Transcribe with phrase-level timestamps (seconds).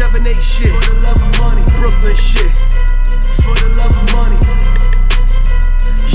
[0.00, 0.70] 7-8 shit.
[0.70, 1.62] For the love of money.
[1.78, 2.52] Brooklyn shit.
[3.44, 4.40] For the love of money.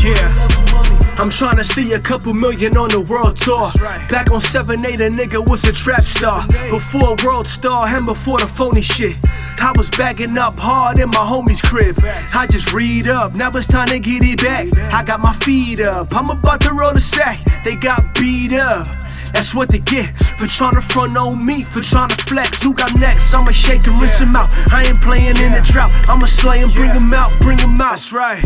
[0.01, 0.33] Yeah.
[0.35, 1.05] Love of money.
[1.17, 3.69] I'm trying to see a couple million on the world tour.
[3.79, 4.09] right.
[4.09, 6.47] Back on 7 8, a nigga was a trap star.
[6.69, 9.15] Before a world star and before the phony shit.
[9.59, 11.95] I was bagging up hard in my homie's crib.
[12.33, 14.67] I just read up, now it's time to get it back.
[14.91, 17.39] I got my feet up, I'm about to roll the sack.
[17.63, 18.87] They got beat up.
[19.35, 22.63] That's what they get for trying to front on me, for trying to flex.
[22.63, 23.33] Who got next?
[23.33, 24.49] I'ma shake and rinse him out.
[24.71, 25.91] I ain't playing in the drought.
[26.07, 27.99] I'ma slay him, bring him out, bring him out.
[27.99, 28.41] That's right.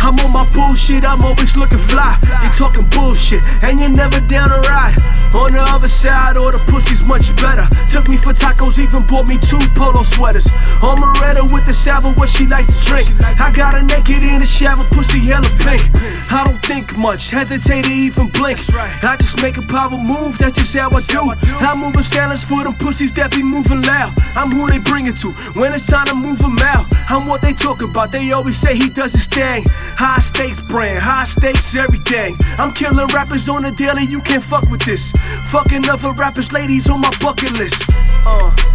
[0.00, 2.16] I'm on my bullshit, I'm always looking fly.
[2.42, 4.96] You talking bullshit, and you're never down to ride.
[5.32, 7.66] On the other side, all the pussy's much better.
[7.86, 10.50] Took me for tacos, even bought me two polo sweaters.
[10.82, 13.08] On Moretta with the salad, what she likes to drink.
[13.38, 15.82] I got her naked in the shower, pussy hella pink.
[16.30, 18.58] I don't think much, hesitate to even blink.
[18.74, 21.30] I just make a power move, that's just how I do.
[21.62, 24.12] I'm moving silence for them pussies that be moving loud.
[24.34, 26.89] I'm who they bring it to when it's time to move them out.
[27.30, 29.62] What they talk about, they always say he does his thing.
[29.68, 32.36] High stakes brand, high stakes everything.
[32.58, 35.12] I'm killing rappers on the daily, you can't fuck with this.
[35.52, 37.88] Fucking other rappers, ladies on my bucket list.
[38.26, 38.69] Uh.